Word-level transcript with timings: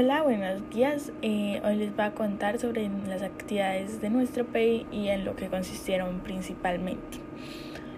Hola, 0.00 0.22
buenos 0.22 0.62
días. 0.70 1.10
Eh, 1.22 1.60
hoy 1.64 1.74
les 1.74 1.96
voy 1.96 2.04
a 2.04 2.12
contar 2.12 2.60
sobre 2.60 2.88
las 3.08 3.20
actividades 3.22 4.00
de 4.00 4.10
nuestro 4.10 4.46
PEI 4.46 4.86
y 4.92 5.08
en 5.08 5.24
lo 5.24 5.34
que 5.34 5.48
consistieron 5.48 6.20
principalmente. 6.20 7.18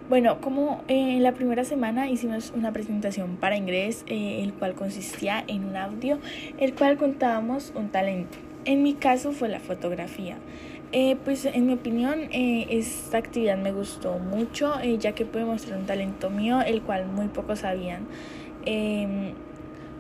Bueno, 0.09 0.41
como 0.41 0.83
eh, 0.89 1.17
en 1.17 1.23
la 1.23 1.33
primera 1.33 1.63
semana 1.63 2.09
hicimos 2.09 2.55
una 2.57 2.73
presentación 2.73 3.37
para 3.37 3.59
inglés, 3.59 4.07
eh, 4.07 4.43
el 4.43 4.55
cual 4.55 4.73
consistía 4.77 5.45
en 5.47 5.67
un 5.67 5.77
audio, 5.77 6.19
el 6.57 6.73
cual 6.73 6.97
contábamos 6.97 7.71
un 7.77 7.91
talento. 7.91 8.39
En 8.65 8.83
mi 8.83 8.95
caso 8.95 9.33
fue 9.33 9.51
la 9.51 9.61
fotografía. 9.61 10.39
pues 11.27 11.45
en 11.45 11.67
mi 11.67 11.75
opinión 11.75 12.31
esta 12.33 13.19
actividad 13.19 13.59
me 13.59 13.73
gustó 13.73 14.19
mucho 14.19 14.73
ya 14.99 15.13
que 15.13 15.27
pude 15.27 15.45
mostrar 15.45 15.79
un 15.79 15.85
talento 15.85 16.31
mío 16.31 16.63
el 16.63 16.81
cual 16.81 17.05
muy 17.09 17.29
pocos 17.29 17.59
sabían. 17.59 18.07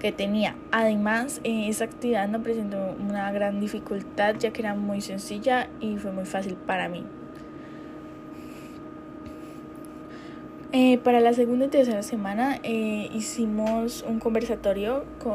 Que 0.01 0.13
tenía. 0.13 0.57
Además, 0.73 1.43
eh, 1.45 1.69
esa 1.69 1.85
actividad 1.85 2.27
no 2.27 2.43
presentó 2.43 2.97
una 2.99 3.31
gran 3.33 3.61
dificultad 3.61 4.35
ya 4.39 4.51
que 4.51 4.63
era 4.63 4.75
muy 4.75 5.03
sencilla 5.03 5.69
y 5.79 5.99
fue 5.99 6.11
muy 6.11 6.25
fácil 6.25 6.55
para 6.55 6.89
mí. 6.89 7.05
Eh, 10.73 10.99
para 10.99 11.21
la 11.21 11.35
segunda 11.35 11.67
y 11.67 11.69
tercera 11.69 12.03
semana 12.03 12.61
eh, 12.63 13.11
hicimos 13.13 14.05
un 14.09 14.21
conversatorio 14.21 15.05
con 15.19 15.35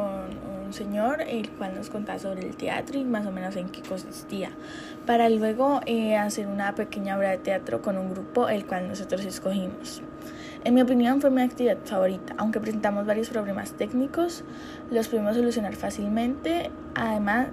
un 0.66 0.74
señor, 0.74 1.22
el 1.22 1.50
cual 1.52 1.76
nos 1.76 1.90
contaba 1.90 2.18
sobre 2.18 2.48
el 2.48 2.55
teatro 2.55 2.98
y 2.98 3.04
más 3.04 3.27
o 3.27 3.32
menos 3.32 3.55
en 3.58 3.70
qué 3.70 3.82
consistía, 3.82 4.50
para 5.05 5.30
luego 5.30 5.82
hacer 6.18 6.48
una 6.48 6.74
pequeña 6.74 7.18
obra 7.18 7.32
de 7.32 7.38
teatro 7.38 7.82
con 7.82 7.98
un 7.98 8.10
grupo, 8.10 8.48
el 8.50 8.66
cual 8.66 8.88
nosotros 8.88 9.26
escogimos. 9.26 10.02
En 10.66 10.74
mi 10.74 10.82
opinión 10.82 11.22
fue 11.22 11.30
mi 11.30 11.44
actividad 11.44 11.78
favorita, 11.86 12.34
aunque 12.40 12.60
presentamos 12.60 13.05
varios 13.05 13.30
problemas 13.30 13.74
técnicos, 13.74 14.44
los 14.90 15.07
pudimos 15.07 15.35
solucionar 15.35 15.76
fácilmente. 15.76 16.72
Además, 16.96 17.49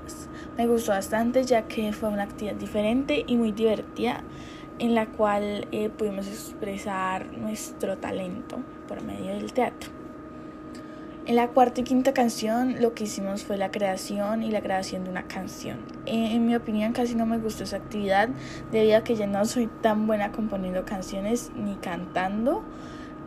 me 0.56 0.66
gustó 0.66 0.92
bastante 0.92 1.44
ya 1.44 1.68
que 1.68 1.92
fue 1.92 2.08
una 2.08 2.22
actividad 2.22 2.54
diferente 2.54 3.22
y 3.26 3.36
muy 3.36 3.52
divertida 3.52 4.22
en 4.78 4.94
la 4.94 5.08
cual 5.08 5.68
eh, 5.72 5.90
pudimos 5.90 6.26
expresar 6.26 7.26
nuestro 7.36 7.98
talento 7.98 8.60
por 8.88 9.02
medio 9.02 9.34
del 9.34 9.52
teatro. 9.52 9.90
En 11.26 11.36
la 11.36 11.48
cuarta 11.48 11.82
y 11.82 11.84
quinta 11.84 12.14
canción 12.14 12.80
lo 12.80 12.94
que 12.94 13.04
hicimos 13.04 13.44
fue 13.44 13.58
la 13.58 13.70
creación 13.70 14.42
y 14.42 14.50
la 14.50 14.60
grabación 14.60 15.04
de 15.04 15.10
una 15.10 15.24
canción. 15.24 15.80
Eh, 16.06 16.30
en 16.32 16.46
mi 16.46 16.56
opinión 16.56 16.94
casi 16.94 17.14
no 17.14 17.26
me 17.26 17.36
gustó 17.36 17.64
esa 17.64 17.76
actividad 17.76 18.30
debido 18.72 18.96
a 18.96 19.04
que 19.04 19.16
ya 19.16 19.26
no 19.26 19.44
soy 19.44 19.66
tan 19.82 20.06
buena 20.06 20.32
componiendo 20.32 20.86
canciones 20.86 21.52
ni 21.54 21.74
cantando 21.76 22.64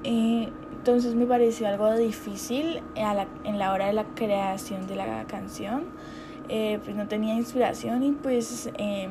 entonces 0.05 1.15
me 1.15 1.25
pareció 1.25 1.67
algo 1.67 1.91
difícil 1.95 2.81
en 2.95 3.59
la 3.59 3.73
hora 3.73 3.87
de 3.87 3.93
la 3.93 4.03
creación 4.15 4.87
de 4.87 4.95
la 4.95 5.25
canción. 5.25 5.85
Eh, 6.47 6.79
pues 6.83 6.95
no 6.95 7.07
tenía 7.07 7.33
inspiración 7.33 8.03
y 8.03 8.11
pues 8.11 8.69
eh, 8.77 9.09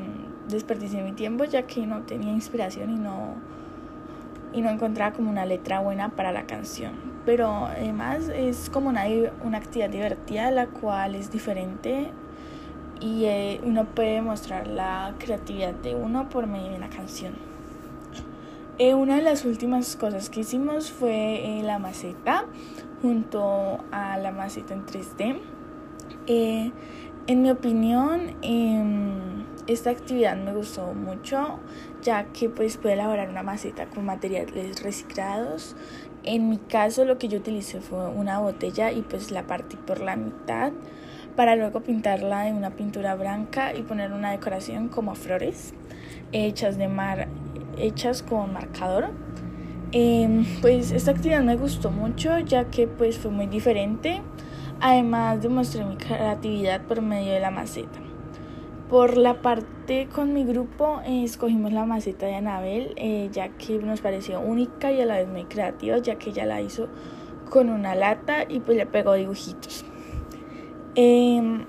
desperdicié 0.48 1.02
mi 1.02 1.10
tiempo 1.12 1.44
ya 1.44 1.62
que 1.66 1.84
no 1.84 2.02
tenía 2.02 2.30
inspiración 2.32 2.90
y 2.90 2.94
no, 2.96 3.34
y 4.52 4.62
no 4.62 4.70
encontraba 4.70 5.12
como 5.12 5.30
una 5.30 5.44
letra 5.44 5.80
buena 5.80 6.10
para 6.10 6.30
la 6.30 6.44
canción. 6.44 6.92
Pero 7.26 7.66
además 7.66 8.28
es 8.28 8.70
como 8.70 8.88
una, 8.88 9.04
una 9.42 9.58
actividad 9.58 9.90
divertida 9.90 10.52
la 10.52 10.68
cual 10.68 11.16
es 11.16 11.32
diferente 11.32 12.12
y 13.00 13.24
eh, 13.24 13.60
uno 13.64 13.84
puede 13.84 14.22
mostrar 14.22 14.68
la 14.68 15.14
creatividad 15.18 15.74
de 15.74 15.96
uno 15.96 16.28
por 16.28 16.46
medio 16.46 16.70
de 16.70 16.76
una 16.76 16.88
canción. 16.88 17.53
Eh, 18.76 18.94
una 18.94 19.14
de 19.14 19.22
las 19.22 19.44
últimas 19.44 19.94
cosas 19.94 20.30
que 20.30 20.40
hicimos 20.40 20.90
fue 20.90 21.60
eh, 21.60 21.62
la 21.62 21.78
maceta 21.78 22.46
junto 23.02 23.78
a 23.92 24.18
la 24.18 24.32
maceta 24.32 24.74
en 24.74 24.84
3D. 24.84 25.40
Eh, 26.26 26.72
en 27.28 27.42
mi 27.42 27.50
opinión, 27.50 28.34
em, 28.42 29.44
esta 29.68 29.90
actividad 29.90 30.36
me 30.36 30.52
gustó 30.52 30.92
mucho 30.92 31.60
ya 32.02 32.24
que 32.32 32.48
pues 32.50 32.76
puede 32.76 32.94
elaborar 32.94 33.28
una 33.30 33.44
maceta 33.44 33.86
con 33.86 34.06
materiales 34.06 34.82
reciclados. 34.82 35.76
En 36.24 36.48
mi 36.48 36.58
caso 36.58 37.04
lo 37.04 37.16
que 37.16 37.28
yo 37.28 37.38
utilicé 37.38 37.80
fue 37.80 38.08
una 38.08 38.40
botella 38.40 38.90
y 38.90 39.02
pues 39.02 39.30
la 39.30 39.46
partí 39.46 39.76
por 39.76 40.00
la 40.00 40.16
mitad 40.16 40.72
para 41.36 41.54
luego 41.54 41.80
pintarla 41.80 42.42
de 42.42 42.52
una 42.52 42.70
pintura 42.70 43.14
blanca 43.14 43.72
y 43.72 43.82
poner 43.82 44.12
una 44.12 44.32
decoración 44.32 44.88
como 44.88 45.14
flores 45.14 45.74
hechas 46.32 46.76
de 46.76 46.88
mar 46.88 47.28
hechas 47.78 48.22
con 48.22 48.52
marcador. 48.52 49.10
Em, 49.92 50.44
pues 50.60 50.90
esta 50.90 51.12
actividad 51.12 51.42
me 51.42 51.56
gustó 51.56 51.90
mucho 51.90 52.38
ya 52.40 52.64
que 52.64 52.86
pues 52.86 53.18
fue 53.18 53.30
muy 53.30 53.46
diferente. 53.46 54.22
Además 54.80 55.40
demostré 55.40 55.84
mi 55.84 55.96
creatividad 55.96 56.82
por 56.82 57.00
medio 57.00 57.32
de 57.32 57.40
la 57.40 57.50
maceta. 57.50 58.00
Por 58.88 59.16
la 59.16 59.40
parte 59.40 60.08
con 60.12 60.32
mi 60.32 60.44
grupo 60.44 61.00
eh, 61.06 61.24
escogimos 61.24 61.72
la 61.72 61.86
maceta 61.86 62.26
de 62.26 62.34
Anabel 62.34 62.92
eh, 62.96 63.28
ya 63.32 63.48
que 63.50 63.78
nos 63.78 64.00
pareció 64.00 64.40
única 64.40 64.92
y 64.92 65.00
a 65.00 65.06
la 65.06 65.16
vez 65.16 65.28
muy 65.28 65.44
creativa 65.44 65.98
ya 65.98 66.16
que 66.16 66.30
ella 66.30 66.44
la 66.44 66.60
hizo 66.60 66.88
con 67.48 67.70
una 67.70 67.94
lata 67.94 68.44
y 68.48 68.60
pues 68.60 68.76
le 68.76 68.86
pegó 68.86 69.14
dibujitos. 69.14 69.84
Eh, 70.96 71.64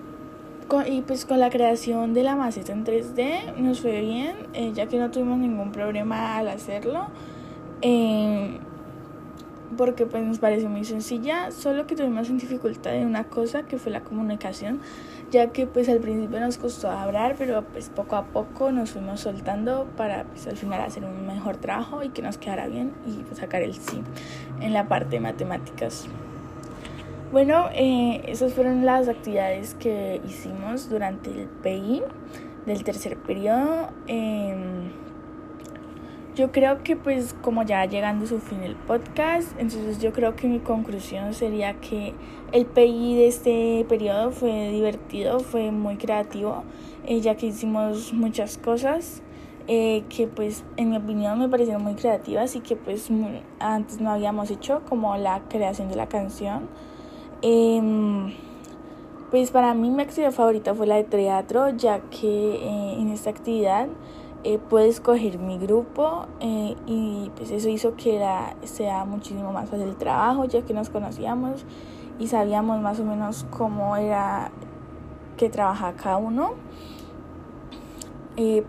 y 0.88 1.02
pues 1.02 1.26
con 1.26 1.40
la 1.40 1.50
creación 1.50 2.14
de 2.14 2.24
la 2.24 2.36
maceta 2.36 2.74
en 2.74 2.86
3D 2.86 3.56
nos 3.58 3.82
fue 3.82 4.02
bien, 4.02 4.36
eh, 4.54 4.72
ya 4.74 4.88
que 4.88 4.98
no 4.98 5.12
tuvimos 5.12 5.38
ningún 5.38 5.72
problema 5.72 6.38
al 6.38 6.48
hacerlo. 6.48 7.08
Eh, 7.82 8.60
porque 9.78 10.06
pues 10.06 10.24
nos 10.24 10.40
pareció 10.40 10.70
muy 10.70 10.86
sencilla, 10.86 11.52
solo 11.52 11.88
que 11.88 11.96
tuvimos 11.96 12.28
dificultad 12.30 12.96
en 12.96 13.08
una 13.08 13.26
cosa 13.26 13.64
que 13.64 13.78
fue 13.78 13.92
la 13.92 14.02
comunicación, 14.02 14.80
ya 15.32 15.52
que 15.52 15.68
pues 15.68 15.90
al 15.90 16.00
principio 16.00 16.40
nos 16.40 16.58
costó 16.58 16.90
hablar, 16.90 17.36
pero 17.38 17.64
pues 17.64 17.90
poco 17.90 18.16
a 18.16 18.26
poco 18.26 18.72
nos 18.72 18.92
fuimos 18.92 19.22
soltando 19.22 19.88
para 19.98 20.24
pues 20.26 20.48
al 20.48 20.58
final 20.58 20.82
hacer 20.82 21.04
un 21.04 21.26
mejor 21.28 21.58
trabajo 21.58 22.04
y 22.04 22.10
que 22.10 22.22
nos 22.22 22.38
quedara 22.38 22.68
bien 22.68 22.94
y 23.06 23.24
pues, 23.24 23.40
sacar 23.40 23.62
el 23.62 23.74
sí 23.74 24.02
en 24.62 24.74
la 24.74 24.88
parte 24.88 25.16
de 25.16 25.20
matemáticas. 25.20 26.08
Bueno, 27.32 27.70
eh, 27.74 28.22
esas 28.28 28.54
fueron 28.54 28.86
las 28.86 29.08
actividades 29.08 29.74
que 29.74 30.22
hicimos 30.28 30.90
durante 30.90 31.32
el 31.32 31.48
PI 31.48 32.04
del 32.68 32.84
tercer 32.84 33.18
periodo. 33.18 33.90
Em, 34.06 34.92
yo 36.36 36.52
creo 36.52 36.84
que 36.84 36.96
pues 36.96 37.34
como 37.42 37.64
ya 37.64 37.84
llegando 37.86 38.28
su 38.28 38.40
fin 38.40 38.62
el 38.62 38.76
podcast, 38.76 39.52
entonces 39.58 40.00
yo 40.00 40.14
creo 40.14 40.36
que 40.36 40.48
mi 40.48 40.60
conclusión 40.60 41.34
sería 41.34 41.74
que 41.82 42.14
el 42.52 42.68
PI 42.68 43.16
de 43.16 43.28
este 43.28 43.86
periodo 43.90 44.32
fue 44.32 44.70
divertido, 44.70 45.40
fue 45.40 45.72
muy 45.72 45.98
creativo, 45.98 46.64
eh, 47.08 47.22
ya 47.22 47.36
que 47.36 47.48
hicimos 47.48 48.14
muchas 48.14 48.58
cosas. 48.60 49.24
Eh, 49.68 50.04
que 50.10 50.28
pues 50.28 50.64
en 50.78 50.92
mi 50.92 50.98
opinión 50.98 51.40
me 51.40 51.50
parecieron 51.50 51.82
muy 51.82 51.96
creativas 51.96 52.56
y 52.56 52.60
que 52.60 52.76
pues 52.76 53.10
antes 53.60 54.00
no 54.00 54.12
habíamos 54.12 54.52
hecho 54.52 54.84
como 54.88 55.18
la 55.18 55.42
creación 55.50 55.90
de 55.90 55.96
la 55.96 56.08
canción 56.08 56.70
Em, 57.48 58.34
pues 59.30 59.52
para 59.52 59.76
mí 59.76 59.92
mi 59.92 60.02
actividad 60.02 60.32
favorita 60.32 60.74
fue 60.74 60.88
la 60.88 60.96
de 60.96 61.04
teatro, 61.04 61.70
ya 61.70 62.00
que 62.00 62.56
eh, 62.56 63.00
en 63.00 63.10
esta 63.10 63.30
actividad 63.30 63.88
eh, 64.44 64.58
pude 64.58 64.88
escoger 64.88 65.38
mi 65.38 65.60
grupo 65.60 66.26
eh, 66.40 66.76
y 66.88 67.30
pues 67.36 67.52
eso 67.52 67.70
hizo 67.70 67.96
que 67.96 68.16
era, 68.16 68.56
sea 68.64 69.06
muchísimo 69.06 69.52
más 69.52 69.70
fácil 69.70 69.90
el 69.90 69.96
trabajo, 69.96 70.46
ya 70.46 70.64
que 70.64 70.74
nos 70.74 70.90
conocíamos 70.90 71.66
y 72.18 72.26
sabíamos 72.26 72.82
más 72.82 73.00
o 73.00 73.06
menos 73.06 73.46
cómo 73.52 73.96
era 73.96 74.50
que 75.38 75.48
trabajaba 75.48 75.94
cada 75.94 76.18
uno. 76.18 76.54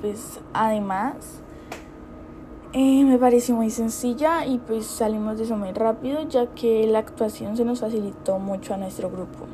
pues 0.02 0.38
además 0.52 1.42
eh, 2.78 3.04
me 3.06 3.16
pareció 3.16 3.56
muy 3.56 3.70
sencilla 3.70 4.44
y 4.44 4.58
pues 4.58 4.84
salimos 4.84 5.38
de 5.38 5.44
eso 5.44 5.56
muy 5.56 5.72
rápido 5.72 6.28
ya 6.28 6.48
que 6.48 6.86
la 6.86 6.98
actuación 6.98 7.56
se 7.56 7.64
nos 7.64 7.80
facilitó 7.80 8.38
mucho 8.38 8.74
a 8.74 8.76
nuestro 8.76 9.10
grupo. 9.10 9.46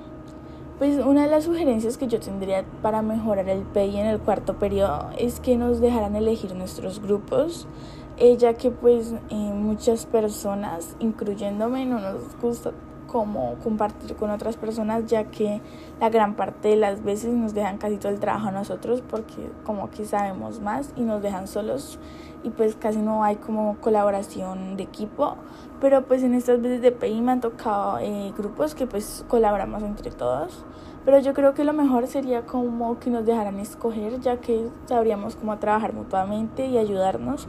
Pues 0.81 0.99
una 0.99 1.23
de 1.23 1.31
las 1.31 1.45
sugerencias 1.45 1.99
que 1.99 2.09
yo 2.09 2.19
tendría 2.19 2.65
para 2.83 3.01
mejorar 3.01 3.49
el 3.49 3.63
PI 3.63 3.97
en 3.97 4.07
el 4.07 4.19
cuarto 4.19 4.59
periodo 4.59 5.11
es 5.17 5.39
que 5.39 5.57
nos 5.57 5.81
dejaran 5.81 6.17
elegir 6.17 6.57
nuestros 6.57 7.01
grupos, 7.01 7.69
eh, 8.17 8.37
ya 8.39 8.55
que 8.55 8.73
pues 8.73 9.15
eh, 9.31 9.35
muchas 9.35 10.05
personas, 10.05 10.97
incluyéndome, 10.99 11.87
no 11.87 12.01
nos 12.01 12.37
gusta 12.41 12.73
como 13.13 13.57
compartir 13.63 14.17
con 14.17 14.31
otras 14.31 14.57
personas, 14.57 15.05
ya 15.05 15.25
que 15.25 15.61
la 16.01 16.09
gran 16.09 16.35
parte 16.35 16.69
de 16.69 16.77
las 16.77 17.05
veces 17.05 17.35
nos 17.35 17.53
dejan 17.53 17.77
casi 17.77 17.99
todo 17.99 18.11
el 18.11 18.19
trabajo 18.19 18.49
a 18.49 18.53
nosotros 18.53 19.03
porque 19.09 19.51
como 19.65 19.91
que 19.91 20.07
sabemos 20.07 20.61
más 20.61 20.95
y 20.97 21.03
nos 21.03 21.21
dejan 21.21 21.47
solos 21.47 21.99
y 22.43 22.49
pues 22.49 22.75
casi 22.75 22.99
no 22.99 23.23
hay 23.23 23.37
como 23.37 23.77
colaboración 23.81 24.79
de 24.79 24.85
equipo, 24.85 25.37
pero 25.79 26.07
pues 26.07 26.23
en 26.23 26.35
estas 26.35 26.63
veces 26.63 26.81
de 26.81 26.91
PI 26.91 27.21
me 27.21 27.33
han 27.33 27.41
tocado 27.43 27.99
eh, 27.99 28.33
grupos 28.37 28.75
que 28.75 28.87
pues 28.87 29.25
colaboramos 29.29 29.83
entre 29.83 30.11
todos, 30.11 30.65
pero 31.05 31.19
yo 31.19 31.35
creo 31.35 31.53
que 31.53 31.65
lo 31.65 31.75
mejor 31.75 32.07
sería 32.07 32.47
como 32.47 32.99
que 32.99 33.11
nos 33.11 33.27
dejaran 33.27 33.59
escoger, 33.59 34.21
ya 34.21 34.39
que 34.39 34.69
sabríamos 34.87 35.37
cómo 35.37 35.59
trabajar 35.59 35.93
mutuamente 35.93 36.67
y 36.67 36.79
ayudarnos 36.79 37.47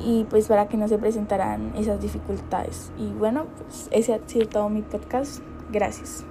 y 0.00 0.24
pues 0.24 0.48
para 0.48 0.68
que 0.68 0.76
no 0.76 0.88
se 0.88 0.98
presentaran 0.98 1.72
esas 1.76 2.00
dificultades. 2.00 2.92
Y 2.98 3.08
bueno, 3.12 3.46
pues 3.58 3.88
ese 3.90 4.14
ha 4.14 4.20
sido 4.26 4.48
todo 4.48 4.68
mi 4.68 4.82
podcast. 4.82 5.42
Gracias. 5.70 6.24